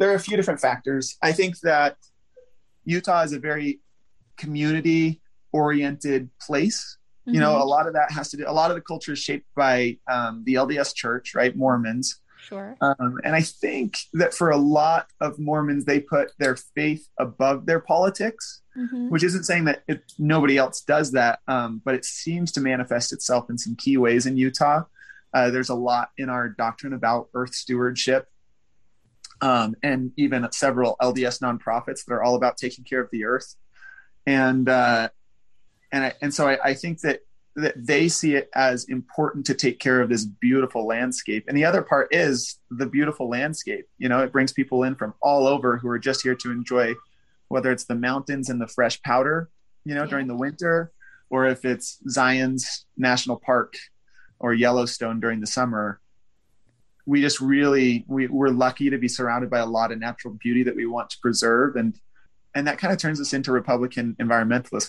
[0.00, 1.16] there are a few different factors.
[1.22, 1.96] I think that
[2.84, 3.80] Utah is a very
[4.38, 5.20] community
[5.52, 6.96] oriented place.
[7.28, 7.34] Mm-hmm.
[7.34, 7.60] You know, mm-hmm.
[7.60, 9.98] a lot of that has to do, a lot of the culture is shaped by
[10.10, 11.54] um, the LDS church, right?
[11.54, 12.18] Mormons.
[12.48, 12.74] Sure.
[12.80, 17.66] Um, and I think that for a lot of Mormons, they put their faith above
[17.66, 19.10] their politics, mm-hmm.
[19.10, 23.12] which isn't saying that it, nobody else does that, um, but it seems to manifest
[23.12, 24.84] itself in some key ways in Utah.
[25.34, 28.26] Uh, there's a lot in our doctrine about earth stewardship
[29.40, 33.56] um, and even several LDS nonprofits that are all about taking care of the earth.
[34.26, 35.08] And uh,
[35.92, 37.20] and I, and so I, I think that
[37.56, 41.44] that they see it as important to take care of this beautiful landscape.
[41.48, 43.86] And the other part is the beautiful landscape.
[43.98, 46.94] You know, it brings people in from all over who are just here to enjoy
[47.48, 49.50] whether it's the mountains and the fresh powder,
[49.84, 50.10] you know, yeah.
[50.10, 50.92] during the winter,
[51.28, 53.74] or if it's Zion's National Park
[54.38, 56.00] or Yellowstone during the summer
[57.06, 60.62] we just really we, we're lucky to be surrounded by a lot of natural beauty
[60.64, 61.76] that we want to preserve.
[61.76, 61.98] And
[62.54, 64.88] and that kind of turns us into republican environmentalists